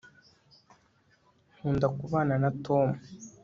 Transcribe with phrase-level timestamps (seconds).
[1.55, 2.87] nkunda kubana na tom